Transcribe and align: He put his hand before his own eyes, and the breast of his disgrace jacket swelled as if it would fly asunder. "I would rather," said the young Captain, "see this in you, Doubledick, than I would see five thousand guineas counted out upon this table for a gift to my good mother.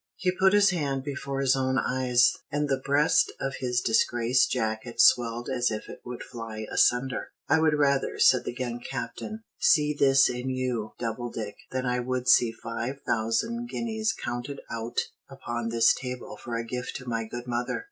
He 0.15 0.31
put 0.35 0.53
his 0.53 0.71
hand 0.71 1.03
before 1.03 1.41
his 1.41 1.55
own 1.55 1.77
eyes, 1.77 2.33
and 2.51 2.67
the 2.67 2.81
breast 2.83 3.31
of 3.39 3.57
his 3.59 3.81
disgrace 3.81 4.47
jacket 4.47 4.99
swelled 4.99 5.47
as 5.47 5.69
if 5.69 5.87
it 5.87 6.01
would 6.03 6.23
fly 6.23 6.65
asunder. 6.71 7.27
"I 7.47 7.59
would 7.59 7.75
rather," 7.75 8.17
said 8.17 8.43
the 8.45 8.55
young 8.57 8.79
Captain, 8.79 9.43
"see 9.59 9.93
this 9.93 10.27
in 10.27 10.49
you, 10.49 10.93
Doubledick, 10.97 11.57
than 11.69 11.85
I 11.85 11.99
would 11.99 12.27
see 12.27 12.51
five 12.51 13.01
thousand 13.05 13.69
guineas 13.69 14.11
counted 14.11 14.61
out 14.71 14.97
upon 15.29 15.69
this 15.69 15.93
table 15.93 16.35
for 16.35 16.55
a 16.55 16.65
gift 16.65 16.95
to 16.95 17.05
my 17.07 17.25
good 17.27 17.45
mother. 17.45 17.79